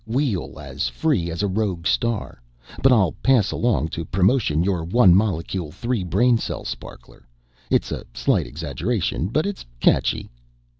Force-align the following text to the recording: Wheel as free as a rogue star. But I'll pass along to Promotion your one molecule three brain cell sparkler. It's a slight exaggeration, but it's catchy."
Wheel 0.07 0.57
as 0.59 0.87
free 0.89 1.29
as 1.29 1.43
a 1.43 1.47
rogue 1.47 1.85
star. 1.85 2.41
But 2.81 2.91
I'll 2.91 3.11
pass 3.21 3.51
along 3.51 3.89
to 3.89 4.03
Promotion 4.03 4.63
your 4.63 4.83
one 4.83 5.13
molecule 5.13 5.69
three 5.71 6.03
brain 6.03 6.39
cell 6.39 6.65
sparkler. 6.65 7.27
It's 7.69 7.91
a 7.91 8.03
slight 8.11 8.47
exaggeration, 8.47 9.27
but 9.27 9.45
it's 9.45 9.63
catchy." 9.79 10.31